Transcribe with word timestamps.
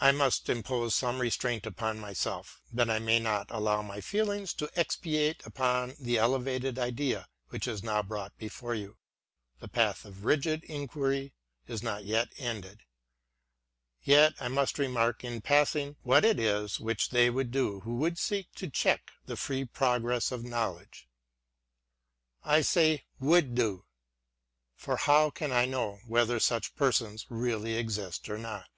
I 0.00 0.12
must 0.12 0.48
impose 0.48 0.94
some 0.94 1.18
restraint 1.20 1.66
upon 1.66 1.98
myself, 1.98 2.60
that 2.72 2.88
I 2.88 3.00
may 3.00 3.18
not 3.18 3.50
allow 3.50 3.82
my 3.82 4.00
feelings 4.00 4.54
to 4.54 4.70
expatiate 4.78 5.44
upon 5.44 5.96
the 5.98 6.18
elevated 6.18 6.78
idea 6.78 7.26
which 7.48 7.66
is 7.66 7.82
now 7.82 8.04
brought 8.04 8.38
before 8.38 8.76
you;— 8.76 8.96
the 9.60 9.66
path 9.66 10.04
of 10.04 10.24
rigid 10.24 10.62
inquiry 10.62 11.34
is 11.66 11.82
not 11.82 12.04
yet 12.04 12.28
ended. 12.38 12.82
Yet 14.00 14.34
I 14.38 14.46
must 14.46 14.78
remark, 14.78 15.24
in 15.24 15.40
passing, 15.40 15.96
what 16.04 16.24
it 16.24 16.36
really 16.36 16.48
is 16.48 16.78
which 16.78 17.10
they 17.10 17.28
would 17.28 17.50
do 17.50 17.80
who 17.80 18.00
should 18.04 18.18
seek 18.18 18.52
to 18.54 18.70
check 18.70 19.10
the 19.26 19.36
free 19.36 19.64
progress 19.64 20.30
of 20.30 20.44
Knowledge. 20.44 21.08
I 22.44 22.60
say 22.60 23.04
would 23.18 23.56
do; 23.56 23.84
for 24.76 24.94
how 24.94 25.30
can 25.30 25.50
I 25.50 25.64
know 25.64 25.98
whether 26.06 26.38
such 26.38 26.76
persons 26.76 27.26
really 27.28 27.74
exist 27.74 28.30
or 28.30 28.38
not? 28.38 28.68